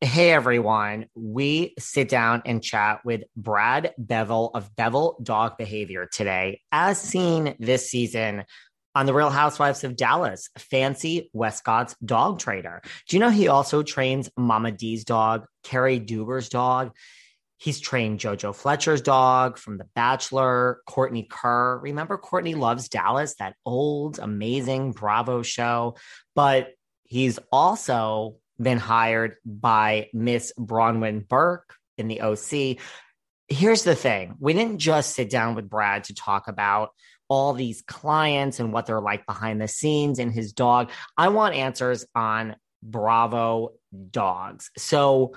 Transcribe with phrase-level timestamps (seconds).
[0.00, 6.60] Hey everyone, we sit down and chat with Brad Bevill of Bevill Dog Behavior today,
[6.70, 8.44] as seen this season
[8.94, 12.80] on The Real Housewives of Dallas, Fanci Westcott's dog trainer.
[13.08, 16.94] Do you know he also trains Mama D's dog, Cary Deuber's dog?
[17.56, 21.80] He's trained JoJo Fletcher's dog from The Bachelor, Courtney Kerr.
[21.80, 25.96] Remember Courtney Loves Dallas, that old, amazing Bravo show?
[26.36, 26.68] But
[27.02, 32.78] he's also been hired by Miss Braunwyn Burke in the OC.
[33.48, 36.90] Here's the thing we didn't just sit down with Brad to talk about
[37.28, 40.90] all these clients and what they're like behind the scenes and his dog.
[41.16, 43.72] I want answers on Bravo
[44.10, 44.70] dogs.
[44.76, 45.34] So,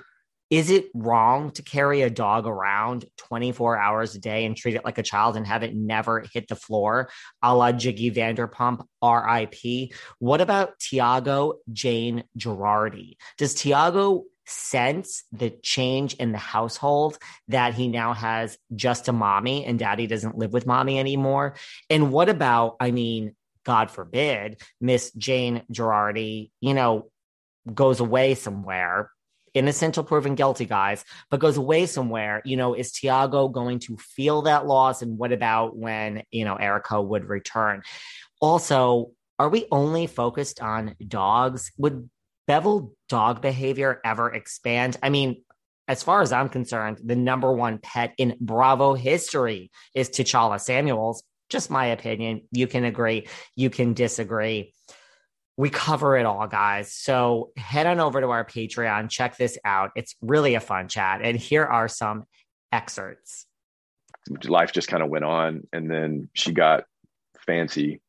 [0.52, 4.84] is it wrong to carry a dog around 24 hours a day and treat it
[4.84, 7.08] like a child and have it never hit the floor,
[7.42, 9.92] a la Giggy Vanderpump, RIP?
[10.18, 13.16] What about Tiago Jayne Girardi?
[13.38, 17.16] Does Tiago sense the change in the household
[17.48, 21.54] that he now has just a mommy and daddy doesn't live with mommy anymore?
[21.88, 23.34] And what about, I mean,
[23.64, 27.10] God forbid, Miss Jayne Girardi, you know,
[27.72, 29.08] goes away somewhere
[29.54, 33.96] innocent till proven guilty, guys, but goes away somewhere, you know, is Tiago going to
[33.96, 35.02] feel that loss?
[35.02, 37.82] And what about when, you know, Erika would return?
[38.40, 41.72] Also, are we only focused on dogs?
[41.78, 42.08] Would
[42.46, 44.96] Bevill dog behavior ever expand?
[45.02, 45.42] I mean,
[45.88, 51.24] as far as I'm concerned, the number one pet in Bravo history is T'Challa Samuels.
[51.50, 52.42] Just my opinion.
[52.50, 53.26] You can agree,
[53.56, 54.72] you can disagree
[55.56, 56.92] we cover it all, guys.
[56.92, 59.90] So head on over to our Patreon, check this out.
[59.94, 61.20] It's really a fun chat.
[61.22, 62.24] And here are some
[62.72, 63.46] excerpts.
[64.44, 66.84] Life just kind of went on, and then she got
[67.46, 68.00] Fanci,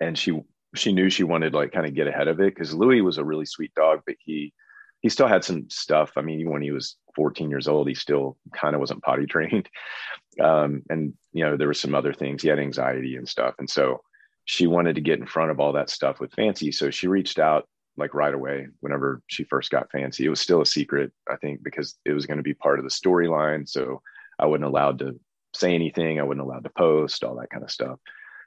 [0.00, 0.40] and she
[0.74, 3.24] she knew she wanted like kind of get ahead of it because Louis was a
[3.24, 4.54] really sweet dog, but he
[5.00, 6.12] he still had some stuff.
[6.16, 9.68] I mean, when he was 14 years old, he still kind of wasn't potty trained,
[10.40, 12.42] um, and you know there were some other things.
[12.42, 14.00] He had anxiety and stuff, and so
[14.44, 16.72] she wanted to get in front of all that stuff with Fanci.
[16.74, 20.20] So she reached out like right away whenever she first got Fanci.
[20.20, 22.84] It was still a secret, I think, because it was going to be part of
[22.84, 23.68] the storyline.
[23.68, 24.02] So
[24.38, 25.20] I wasn't allowed to
[25.54, 26.18] say anything.
[26.18, 27.98] I wasn't allowed to post, all that kind of stuff.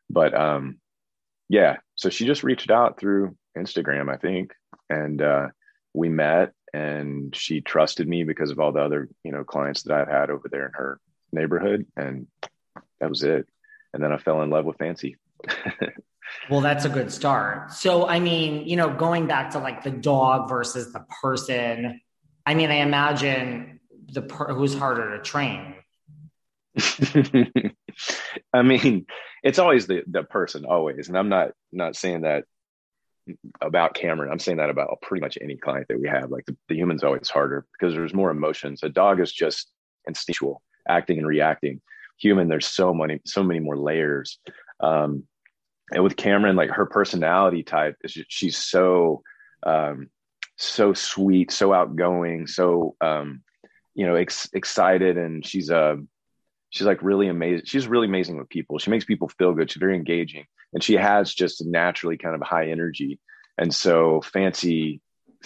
[0.09, 0.77] But um,
[1.49, 4.53] yeah, so she just reached out through Instagram, I think,
[4.89, 5.47] and uh,
[5.93, 6.53] we met.
[6.75, 10.31] And she trusted me because of all the other, you know, clients that I've had
[10.31, 10.99] over there in her
[11.31, 12.25] neighborhood, and
[12.99, 13.47] that was it.
[13.93, 15.17] And then I fell in love with Fanci.
[16.49, 17.71] Well, that's a good start.
[17.71, 22.01] So, I mean, you know, going back to like the dog versus the person,
[22.45, 23.79] I mean, I imagine
[24.11, 25.75] the per- who's harder to train.
[28.53, 29.05] I mean,
[29.43, 32.45] it's always the the person, always, and I'm not not saying that
[33.61, 34.31] about Kameron.
[34.31, 36.29] I'm saying that about pretty much any client that we have.
[36.31, 38.81] Like the, the human's always harder because there's more emotions.
[38.83, 39.71] A dog is just
[40.07, 41.79] instinctual, acting and reacting.
[42.19, 44.39] Human, there's so many so many more layers.
[44.79, 45.25] Um,
[45.93, 49.21] and with Kameron, like her personality type is just, she's so
[49.65, 50.09] um,
[50.57, 53.43] so sweet, so outgoing, so um,
[53.95, 55.95] you know ex- excited, and she's uh,
[56.69, 57.65] she's like really amazing.
[57.65, 58.79] She's really amazing with people.
[58.79, 59.71] She makes people feel good.
[59.71, 63.19] She's very engaging, and she has just naturally kind of high energy.
[63.57, 64.99] And so Fanci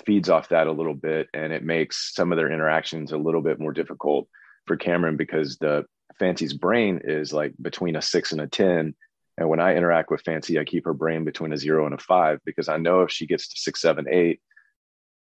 [0.05, 3.41] feeds off that a little bit, and it makes some of their interactions a little
[3.41, 4.27] bit more difficult
[4.65, 5.85] for Kameron because the
[6.19, 8.95] Fanci's brain is like between a six and a ten,
[9.37, 11.97] and when I interact with Fanci, I keep her brain between a zero and a
[11.97, 14.41] five because I know if she gets to six, seven, eight.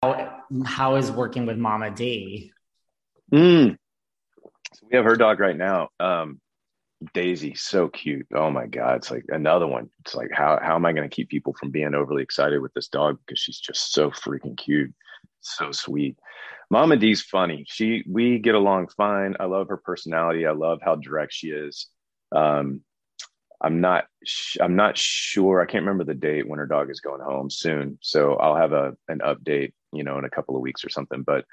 [0.03, 2.53] How, how is working with Mama D?
[3.33, 3.77] Mm.
[4.73, 5.89] So we have her dog right now.
[6.01, 6.41] Um,
[7.13, 8.27] Daisy, so cute.
[8.35, 8.97] Oh my God.
[8.97, 9.91] It's like another one.
[10.01, 12.73] It's like, how, how am I going to keep people from being overly excited with
[12.75, 13.19] this dog?
[13.25, 14.93] Because she's just so freaking cute.
[15.41, 16.17] so sweet.
[16.71, 17.65] Mama D's funny.
[17.69, 19.37] She we get along fine.
[19.41, 20.47] I love her personality.
[20.47, 21.87] I love how direct she is.
[22.33, 22.83] Um,
[23.61, 25.61] I'm not sh- I'm not sure.
[25.61, 27.99] I can't remember the date when her dog is going home soon.
[28.03, 31.23] So I'll have a an update, you know, in a couple of weeks or something.
[31.23, 31.45] But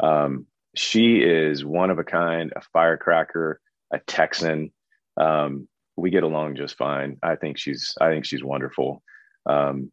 [0.00, 3.60] um, she is one of a kind, a firecracker,
[3.92, 4.72] a Texan.
[5.16, 7.18] Um, we get along just fine.
[7.22, 9.02] I think she's I think she's wonderful.
[9.46, 9.92] Um,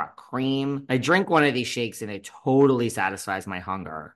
[0.07, 0.85] cream.
[0.89, 4.15] I drink one of these shakes and it totally satisfies my hunger.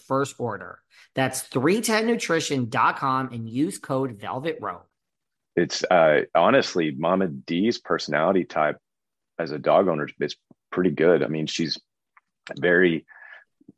[0.07, 0.79] first order.
[1.15, 4.87] That's 310nutrition.com and use code Velvet Rope.
[5.55, 8.77] It's uh, honestly Mama D's personality type
[9.37, 10.35] as a dog owner is
[10.71, 11.23] pretty good.
[11.23, 11.77] I mean, she's
[12.57, 13.05] very,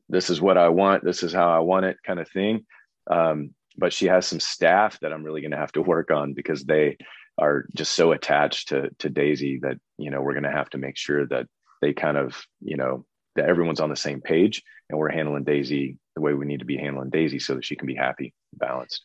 [0.10, 2.66] this is what I want, this is how I want it kind of thing.
[3.10, 6.34] Um, but she has some staff that I'm really going to have to work on
[6.34, 6.98] because they
[7.38, 10.78] are just so attached to to Daisy that you know we're going to have to
[10.78, 11.48] make sure that
[11.82, 13.06] they kind of you know
[13.36, 16.66] that everyone's on the same page and we're handling Daisy the way we need to
[16.66, 19.04] be handling Daisy so that she can be happy, balanced.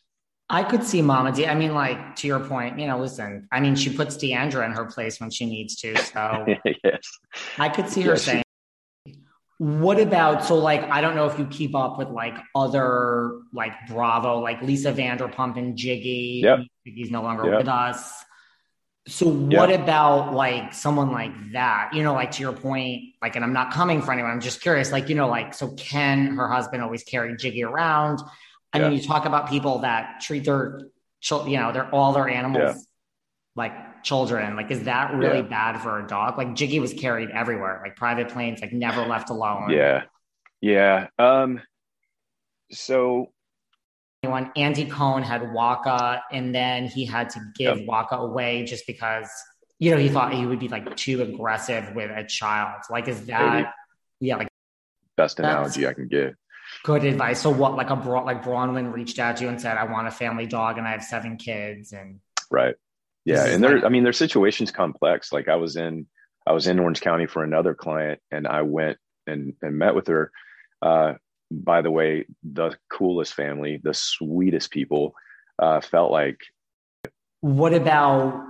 [0.51, 1.45] I could see Mama D.
[1.45, 4.71] I mean, like to your point, you know, listen, I mean, she puts D'Andra in
[4.71, 5.95] her place when she needs to.
[5.97, 6.45] So
[6.83, 7.01] yes,
[7.57, 8.43] I could see her Yes, she- saying,
[9.59, 13.73] what about so like I don't know if you keep up with like other like
[13.89, 16.41] Bravo, like Lisa Vanderpump and Giggy.
[16.41, 16.59] Yep.
[16.87, 17.57] Giggy's no longer Yep.
[17.59, 18.23] with us.
[19.09, 21.91] So what about like someone like that?
[21.93, 24.31] You know, like to your point, like, and I'm not coming for anyone.
[24.31, 28.19] I'm just curious, like, you know, like, so can her husband, always carry Giggy around.
[28.71, 30.81] I mean, you talk about people that treat their,
[31.31, 32.81] you know, they're all their animals Yeah.
[33.55, 34.55] like children.
[34.55, 35.41] Like, is that really Yeah.
[35.71, 36.37] bad for a dog?
[36.37, 39.71] Like, Giggy was carried everywhere, like private planes, like never left alone.
[39.71, 40.03] yeah,
[40.61, 41.07] yeah.
[41.17, 41.61] Um,
[42.71, 43.31] so
[44.21, 47.87] When Andy Cohen had Wacha, and then he had to give Yep.
[47.87, 49.29] Wacha away just because,
[49.79, 52.81] you know, he thought he would be like too aggressive with a child.
[52.89, 53.67] Like, is that, Maybe.
[54.19, 54.49] yeah, like
[55.15, 56.35] best analogy I can give.
[56.83, 57.41] good advice?
[57.41, 60.07] So, what, like a broad, like Braunwyn reached out to you and said, I want
[60.07, 61.93] a family dog and I have seven kids.
[61.93, 62.19] And
[62.51, 62.75] Right.
[63.23, 63.75] Yeah, and there.
[63.75, 65.31] like- I mean, their situation's complex.
[65.31, 66.07] Like I was in,
[66.45, 70.07] I was in Orange County for another client, and I went and and met with
[70.07, 70.31] her.
[70.81, 71.13] Uh,
[71.49, 75.15] by the way, the coolest family, the sweetest people.
[75.57, 76.39] Uh, felt like
[77.41, 78.45] what about,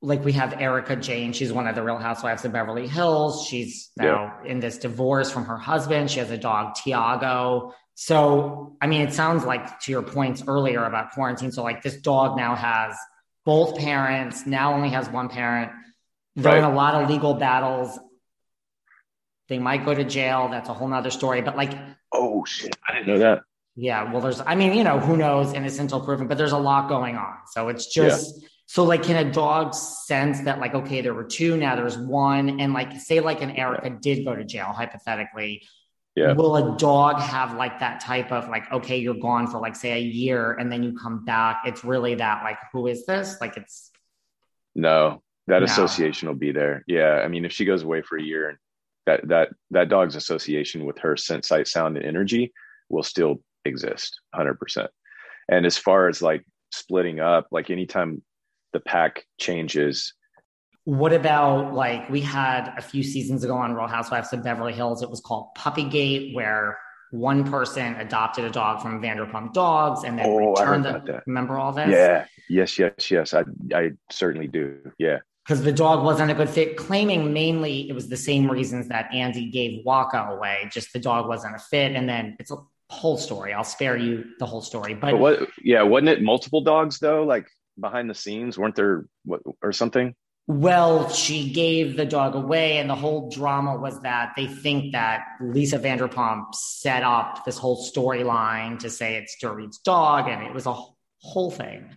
[0.00, 1.32] like, we have Erika Jayne.
[1.32, 3.46] She's one of the Real Housewives of Beverly Hills.
[3.46, 6.10] She's now in this divorce from her husband.
[6.10, 7.74] She has a dog, Tiago.
[7.94, 11.50] So, I mean, it sounds like to your points earlier about quarantine.
[11.50, 12.96] So, like, this dog now has
[13.44, 15.72] both parents, now only has one parent.
[16.36, 17.98] They're in a lot of legal battles.
[19.48, 20.48] They might go to jail.
[20.48, 21.42] That's a whole nother story.
[21.42, 21.72] But, like,
[22.28, 23.42] oh shit, I didn't know that.
[23.74, 26.58] yeah, well, there's, I mean, you know, who knows, innocent until proven, but there's a
[26.58, 27.36] lot going on.
[27.52, 31.56] So it's just, so like, can a dog sense that, like, okay, there were two,
[31.56, 35.62] now there's one, and like, say, like, an Erika did go to jail, hypothetically,
[36.16, 36.32] Yeah.
[36.32, 39.92] will a dog have like that type of, like, okay, you're gone for like, say,
[39.92, 41.62] a year, and then you come back?
[41.64, 43.40] It's really that, like, who is this?
[43.40, 43.92] Like, it's,
[44.74, 45.64] No, that No.
[45.64, 46.84] association will be there.
[46.88, 48.58] Yeah, I mean, if she goes away for a year,
[49.08, 52.44] that that that dog's association with her sense, sight, sound, and energy
[52.92, 53.34] will still
[53.64, 54.90] exist, hundred percent.
[55.50, 58.22] And as far as like splitting up, like anytime
[58.74, 60.14] the pack changes,
[60.84, 65.02] What about like we had a few seasons ago on Real Housewives of Beverly Hills?
[65.02, 66.78] It was called Puppygate, where
[67.10, 71.12] one person adopted a dog from Vanderpump Dogs and then Oh, returned heard the.
[71.12, 71.22] that.
[71.26, 71.88] Remember all this?
[71.90, 72.26] yeah,
[72.58, 73.42] yes, yes, yes, I
[73.74, 74.64] I certainly do.
[74.98, 78.88] Yeah, Because the dog wasn't a good fit, claiming mainly it was the same reasons
[78.88, 80.68] that Andy gave Wacha away.
[80.70, 82.58] Just the dog wasn't a fit, and then it's a
[82.90, 83.54] whole story.
[83.54, 85.48] I'll spare you the whole story, but, but what?
[85.62, 87.24] Yeah, wasn't it multiple dogs though?
[87.24, 87.48] Like
[87.80, 90.14] behind the scenes, weren't there what or something?
[90.48, 95.24] Well, she gave the dog away, and the whole drama was that they think that
[95.40, 100.66] Lisa Vanderpump set up this whole storyline to say it's Dorit's dog, and it was
[100.66, 100.76] a
[101.22, 101.88] whole thing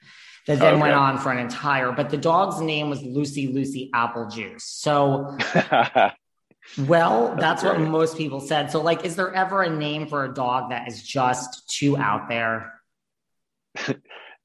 [0.47, 0.81] that then okay.
[0.81, 1.91] went on for an entire.
[1.91, 4.63] But the dog's name was Lucy Lucy Apple Juice.
[4.63, 5.37] So,
[6.85, 8.71] well, that's, that's what most people said.
[8.71, 12.27] So, like, is there ever a name for a dog that is just too out
[12.29, 12.73] there?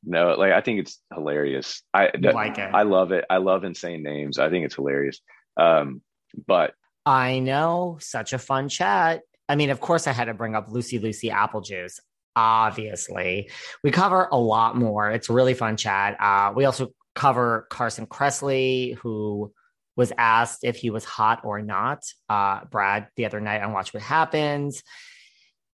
[0.05, 1.83] no, like I think it's hilarious.
[1.93, 2.71] I like it.
[2.73, 3.25] I love it.
[3.29, 4.39] I love insane names.
[4.39, 5.21] I think it's hilarious.
[5.57, 6.03] Um,
[6.47, 6.75] but
[7.05, 9.23] I know such a fun chat.
[9.49, 12.01] I mean, of course, I had to bring up Lucy Lucy Apple Juice.
[12.37, 13.51] Obviously,
[13.83, 15.11] we cover a lot more.
[15.11, 16.17] It's a really fun chat.
[16.21, 19.53] Uh, we also cover Carson Kressley, who
[19.97, 22.05] was asked if he was hot or not.
[22.29, 24.83] Uh, Brad the other night on Watch What Happens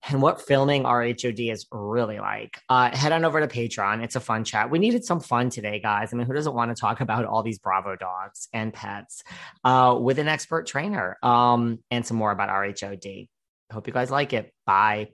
[0.09, 2.59] and what filming RHOD is really like.
[2.69, 4.03] Uh, head on over to Patreon.
[4.03, 4.69] It's a fun chat.
[4.69, 6.13] We needed some fun today, guys.
[6.13, 9.23] I mean, who doesn't want to talk about all these Bravo dogs and pets
[9.63, 13.27] uh, with an expert trainer um, and some more about RHOD?
[13.71, 14.53] Hope you guys like it.
[14.65, 15.09] Bye.